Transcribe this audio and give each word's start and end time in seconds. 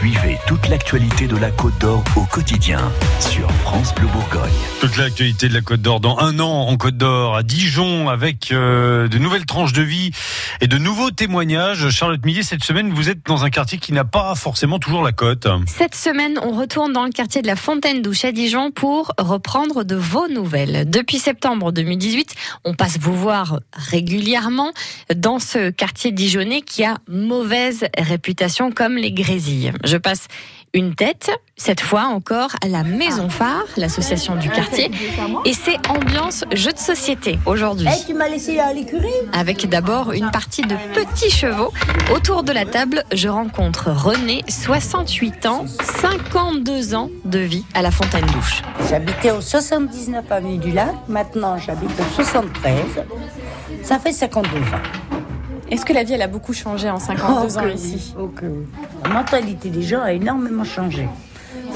Suivez 0.00 0.38
toute 0.46 0.66
l'actualité 0.70 1.26
de 1.26 1.36
la 1.36 1.50
Côte 1.50 1.78
d'Or 1.78 2.02
au 2.16 2.22
quotidien 2.22 2.90
sur 3.18 3.50
France 3.50 3.94
Bleu 3.94 4.06
Bourgogne. 4.06 4.50
Toute 4.80 4.96
l'actualité 4.96 5.50
de 5.50 5.52
la 5.52 5.60
Côte 5.60 5.82
d'Or 5.82 6.00
dans 6.00 6.16
un 6.20 6.40
an 6.40 6.68
en 6.68 6.76
Côte 6.78 6.96
d'Or 6.96 7.36
à 7.36 7.42
Dijon 7.42 8.08
avec 8.08 8.50
euh, 8.50 9.08
de 9.08 9.18
nouvelles 9.18 9.44
tranches 9.44 9.74
de 9.74 9.82
vie 9.82 10.10
et 10.62 10.68
de 10.68 10.78
nouveaux 10.78 11.10
témoignages. 11.10 11.90
Charlotte 11.90 12.24
Millet, 12.24 12.42
cette 12.42 12.64
semaine, 12.64 12.90
vous 12.94 13.10
êtes 13.10 13.26
dans 13.26 13.44
un 13.44 13.50
quartier 13.50 13.76
qui 13.76 13.92
n'a 13.92 14.04
pas 14.04 14.34
forcément 14.34 14.78
toujours 14.78 15.02
la 15.02 15.12
côte. 15.12 15.46
Cette 15.66 15.94
semaine, 15.94 16.40
on 16.42 16.52
retourne 16.52 16.94
dans 16.94 17.04
le 17.04 17.10
quartier 17.10 17.42
de 17.42 17.46
la 17.46 17.56
Fontaine 17.56 18.00
d'Ouche 18.00 18.24
à 18.24 18.32
Dijon 18.32 18.70
pour 18.70 19.12
reprendre 19.18 19.84
de 19.84 19.96
vos 19.96 20.28
nouvelles. 20.28 20.88
Depuis 20.88 21.18
septembre 21.18 21.72
2018, 21.72 22.34
on 22.64 22.72
passe 22.72 22.98
vous 22.98 23.14
voir 23.14 23.60
régulièrement 23.74 24.72
dans 25.14 25.38
ce 25.38 25.68
quartier 25.68 26.10
dijonnais 26.10 26.62
qui 26.62 26.84
a 26.84 26.96
mauvaise 27.06 27.84
réputation 27.98 28.72
comme 28.72 28.96
les 28.96 29.12
grésilles. 29.12 29.74
Je 29.90 29.96
passe 29.96 30.28
une 30.72 30.94
tête, 30.94 31.32
cette 31.56 31.80
fois 31.80 32.02
encore 32.02 32.50
à 32.64 32.68
la 32.68 32.84
Maison 32.84 33.28
Phare, 33.28 33.64
l'association 33.76 34.36
du 34.36 34.48
quartier, 34.48 34.88
et 35.44 35.52
c'est 35.52 35.84
ambiance 35.88 36.44
jeu 36.52 36.70
de 36.70 36.78
société 36.78 37.40
aujourd'hui. 37.44 37.88
Eh, 37.90 38.06
tu 38.06 38.14
m'as 38.14 38.28
laissé 38.28 38.60
à 38.60 38.72
l'écurie? 38.72 39.08
Avec 39.32 39.68
d'abord 39.68 40.12
une 40.12 40.30
partie 40.30 40.62
de 40.62 40.76
petits 40.94 41.32
chevaux. 41.32 41.72
Autour 42.14 42.44
de 42.44 42.52
la 42.52 42.66
table, 42.66 43.02
je 43.12 43.26
rencontre 43.26 43.90
René, 43.90 44.44
68 44.48 45.46
ans, 45.46 45.64
52 46.00 46.94
ans 46.94 47.10
de 47.24 47.40
vie 47.40 47.64
à 47.74 47.82
la 47.82 47.90
Fontaine 47.90 48.26
d'Ouche. 48.26 48.62
J'habitais 48.88 49.32
au 49.32 49.40
79 49.40 50.30
avenue 50.30 50.58
du 50.58 50.70
Lac, 50.70 50.94
maintenant 51.08 51.58
j'habite 51.58 51.90
au 51.98 52.22
73. 52.22 52.74
Ça 53.82 53.98
fait 53.98 54.12
52 54.12 54.56
ans. 54.56 55.20
Est-ce 55.70 55.84
que 55.84 55.92
la 55.92 56.02
vie, 56.02 56.14
elle 56.14 56.22
a 56.22 56.26
beaucoup 56.26 56.52
changé 56.52 56.90
en 56.90 56.98
52 56.98 57.58
ans 57.58 57.66
ici 57.68 58.14
oui, 58.16 58.28
oh. 58.42 58.44
La 59.04 59.10
mentalité 59.10 59.70
des 59.70 59.82
gens 59.82 60.02
a 60.02 60.12
énormément 60.12 60.64
changé. 60.64 61.08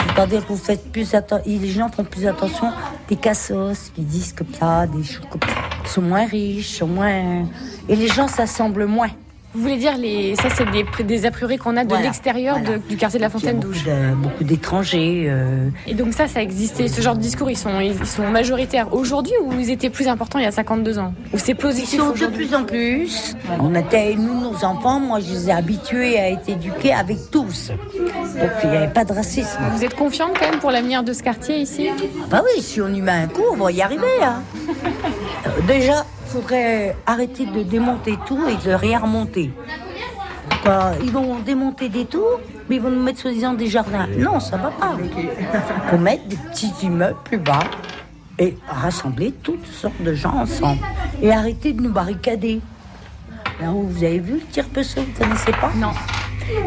C'est-à-dire 0.09 0.45
que 0.45 0.49
vous 0.53 0.57
faites 0.57 0.91
plus 0.91 1.15
attention, 1.15 1.45
les 1.47 1.69
gens 1.69 1.89
font 1.89 2.05
plus 2.05 2.27
attention 2.27 2.73
des 3.09 3.17
cassos 3.17 3.91
qui 3.95 4.03
disent 4.03 4.33
comme 4.33 4.53
ça, 4.53 4.87
des 4.87 5.05
choses 5.05 5.27
comme 5.31 5.41
ça. 5.43 5.55
Ils 5.85 5.89
sont 5.89 6.03
moins 6.03 6.27
riches, 6.27 6.79
sont 6.79 6.87
moins. 6.87 7.47
Et 7.89 7.97
les 7.97 8.09
gens 8.09 8.29
s'assemblent 8.29 8.87
moins. 8.87 9.11
Vous 9.55 9.61
voulez 9.63 9.77
dire, 9.77 9.97
les... 9.97 10.35
ça, 10.37 10.49
c'est 10.55 10.69
des, 10.71 10.85
des 11.05 11.27
a 11.27 11.31
priori 11.31 11.59
qu'on 11.59 11.77
a 11.77 11.85
de 11.85 11.95
l'extérieur 11.95 12.59
voilà. 12.59 12.79
du 12.79 12.97
quartier 12.97 13.19
de 13.21 13.25
la 13.25 13.31
Fontaine 13.31 13.61
de- 13.61 14.15
Beaucoup 14.17 14.43
d'étrangers. 14.45 15.27
euh, 15.29 15.69
Et 15.87 15.95
donc 15.95 16.13
ça, 16.13 16.27
ça 16.27 16.43
existait, 16.43 16.89
ce 16.89 17.01
genre 17.01 17.15
de 17.15 17.21
discours, 17.21 17.51
ils 17.51 17.57
sont, 17.57 17.79
ils 17.81 18.05
sont 18.07 18.27
majoritaires 18.29 18.93
aujourd'hui 18.93 19.33
ou 19.45 19.53
ils 19.59 19.71
étaient 19.71 19.91
plus 19.91 20.09
importants 20.09 20.39
il 20.41 20.45
y 20.45 20.49
a 20.49 20.51
52 20.53 20.99
ans? 20.99 21.15
Ou 21.33 21.39
c'est 21.39 21.53
Ils 21.53 21.57
positif 21.57 22.01
sont 22.01 22.11
de 22.11 22.27
plus 22.27 22.55
en 22.55 22.65
plus. 22.65 23.35
On 23.61 23.75
était, 23.75 24.15
nous, 24.17 24.41
nos 24.41 24.65
enfants, 24.65 24.99
moi, 24.99 25.21
je 25.21 25.31
les 25.33 25.49
ai 25.49 25.53
habitués 25.53 26.19
à 26.19 26.31
être 26.31 26.49
éduqués 26.49 26.93
avec 26.93 27.31
tous. 27.31 27.71
Donc, 27.71 28.51
il 28.65 28.71
n'y 28.71 28.77
avait 28.77 28.93
pas 28.93 29.05
de 29.05 29.13
racisme. 29.13 29.59
Vous 29.77 29.85
êtes 29.85 29.95
confiante 29.95 30.33
quand 30.39 30.51
même 30.51 30.59
pour 30.61 30.71
l'avenir 30.73 31.03
de 31.05 31.13
ce 31.13 31.23
quartier 31.23 31.59
ici? 31.59 31.89
Ah 31.91 32.27
Bah 32.29 32.43
oui, 32.45 32.61
si 32.61 32.81
on 32.81 32.89
y 32.89 33.01
met 33.01 33.13
un 33.13 33.29
coup, 33.29 33.43
on 33.53 33.57
va 33.57 33.71
y 33.71 33.81
arriver. 33.83 34.03
hein. 34.23 34.43
Euh, 35.47 35.51
déjà, 35.69 36.05
faudrait 36.35 36.97
arrêter 37.07 37.47
de 37.47 37.63
démonter 37.63 38.19
tout 38.27 38.41
et 38.49 38.57
de 38.67 38.75
rien 38.75 38.99
remonter. 38.99 39.53
Bah, 40.65 40.91
ils 41.01 41.13
vont 41.13 41.39
démonter 41.39 41.89
des 41.89 42.07
tours, 42.07 42.41
mais 42.69 42.77
ils 42.77 42.83
vont 42.83 42.91
nous 42.91 43.03
mettre 43.03 43.21
soi-disant 43.21 43.55
des 43.55 43.69
jardins. 43.69 44.09
Non, 44.19 44.41
ça 44.41 44.57
va 44.57 44.71
pas. 44.71 44.97
Il 45.01 45.29
faut 45.91 45.97
mettre 45.97 46.25
des 46.25 46.37
petits 46.37 46.73
immeubles 46.83 47.19
plus 47.23 47.39
bas 47.39 47.61
et 48.41 48.59
rassembler 48.67 49.31
toutes 49.45 49.67
sortes 49.67 50.03
de 50.03 50.13
gens 50.13 50.35
ensemble. 50.35 50.81
Et 51.23 51.31
arrêter 51.31 51.73
de 51.73 51.81
nous 51.83 51.93
barricader. 51.93 52.61
Là 53.61 53.71
où 53.71 53.87
vous 53.87 54.03
avez 54.03 54.19
vu 54.19 54.35
le 54.35 54.47
tire-peçon, 54.51 55.03
vous 55.03 55.13
ne 55.13 55.27
connaissez 55.27 55.53
pas? 55.53 55.71
Non. 55.77 55.93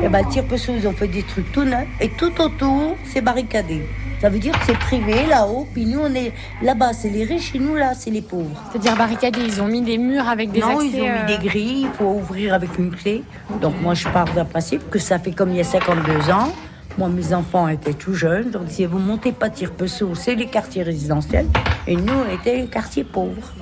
Eh 0.04 0.10
ben, 0.10 0.24
le 0.26 0.32
tire-peçon, 0.32 0.74
ils 0.78 0.88
ont 0.88 0.94
fait 0.94 1.08
des 1.08 1.24
trucs 1.24 1.52
tout 1.52 1.64
neufs 1.64 1.88
et 2.00 2.10
tout 2.10 2.42
autour, 2.42 2.96
c'est 3.06 3.22
barricadé. 3.22 3.82
Ça 4.20 4.30
veut 4.30 4.40
dire 4.40 4.58
que 4.60 4.66
c'est 4.66 4.78
privé 4.78 5.28
là-haut, 5.28 5.68
puis 5.72 5.86
nous 5.86 6.00
on 6.00 6.14
est 6.16 6.34
là-bas, 6.64 6.94
c'est 6.94 7.10
les 7.10 7.24
riches 7.24 7.54
et 7.54 7.60
nous 7.60 7.76
là, 7.76 7.94
c'est 7.94 8.10
les 8.10 8.24
pauvres. 8.24 8.64
C'est-à-dire 8.72 8.96
barricadés, 8.96 9.42
ils 9.46 9.62
ont 9.62 9.68
mis 9.68 9.82
des 9.82 10.00
murs 10.00 10.28
avec 10.28 10.52
des 10.52 10.60
non, 10.60 10.80
accès... 10.80 10.88
ils 10.88 11.02
ont 11.02 11.04
mis 11.04 11.10
euh, 11.10 11.38
des 11.38 11.48
grilles, 11.48 11.82
il 11.82 11.90
faut 11.90 12.06
ouvrir 12.06 12.56
avec 12.56 12.80
une 12.80 12.90
clé. 12.90 13.24
Donc 13.62 13.80
moi 13.80 13.94
je 13.94 14.08
pars 14.10 14.26
d'un 14.34 14.46
principe 14.46 14.90
que 14.90 14.98
ça 14.98 15.20
fait 15.20 15.32
comme 15.32 15.52
il 15.52 15.58
y 15.58 15.62
a 15.62 15.64
52 15.64 16.32
ans. 16.32 16.52
Moi 16.98 17.10
mes 17.10 17.32
enfants 17.32 17.68
étaient 17.68 17.94
tout 17.94 18.16
jeunes, 18.16 18.50
donc 18.50 18.64
si 18.70 18.86
vous 18.86 18.98
montez 18.98 19.32
pas 19.32 19.52
Tire-Peçon, 19.52 20.16
c'est 20.16 20.34
les 20.34 20.48
quartiers 20.48 20.82
résidentiels, 20.82 21.46
et 21.86 21.96
nous 21.96 22.14
on 22.28 22.34
était 22.34 22.58
les 22.58 22.68
quartiers 22.68 23.04
pauvres. 23.04 23.54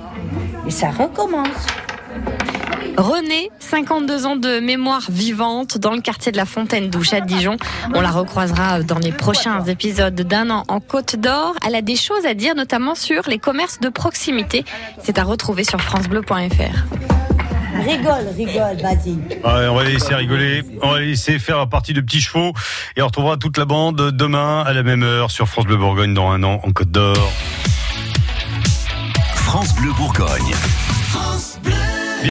Et 0.66 0.70
ça 0.70 0.90
recommence. 0.90 1.66
René, 2.96 3.50
52 3.58 4.26
ans 4.26 4.36
de 4.36 4.60
mémoire 4.60 5.02
vivante 5.08 5.78
dans 5.78 5.92
le 5.92 6.00
quartier 6.00 6.32
de 6.32 6.36
la 6.36 6.46
Fontaine 6.46 6.88
d'Ouche 6.88 7.12
à 7.12 7.20
Dijon. 7.20 7.56
On 7.94 8.00
la 8.00 8.10
recroisera 8.10 8.82
dans 8.82 8.98
les 8.98 9.12
prochains 9.12 9.64
épisodes 9.64 10.14
d'un 10.14 10.50
an 10.50 10.64
en 10.68 10.80
Côte 10.80 11.16
d'Or. 11.16 11.54
Elle 11.66 11.74
a 11.74 11.82
des 11.82 11.96
choses 11.96 12.24
à 12.26 12.34
dire, 12.34 12.54
notamment 12.54 12.94
sur 12.94 13.28
les 13.28 13.38
commerces 13.38 13.80
de 13.80 13.88
proximité. 13.88 14.64
C'est 15.02 15.18
à 15.18 15.24
retrouver 15.24 15.64
sur 15.64 15.80
francebleu.fr. 15.80 16.96
Rigole, 17.84 18.28
rigole, 18.36 18.76
vas-y. 18.82 19.12
Ouais, 19.44 19.68
on 19.68 19.74
va 19.74 19.84
les 19.84 19.92
laisser 19.92 20.14
rigoler, 20.14 20.62
on 20.82 20.92
va 20.92 21.00
les 21.00 21.08
laisser 21.08 21.38
faire 21.38 21.58
la 21.58 21.66
partie 21.66 21.92
de 21.92 22.00
petits 22.00 22.20
chevaux 22.20 22.52
et 22.96 23.02
on 23.02 23.06
retrouvera 23.06 23.36
toute 23.36 23.58
la 23.58 23.66
bande 23.66 24.10
demain 24.12 24.62
à 24.66 24.72
la 24.72 24.82
même 24.82 25.02
heure 25.02 25.30
sur 25.30 25.46
France 25.46 25.66
Bleu 25.66 25.76
Bourgogne 25.76 26.14
dans 26.14 26.30
un 26.30 26.42
an 26.42 26.60
en 26.64 26.72
Côte 26.72 26.90
d'Or. 26.90 27.32
France 29.34 29.74
Bleu 29.76 29.92
Bourgogne. 29.92 30.54
France 31.10 31.58
Bleu. 31.62 31.75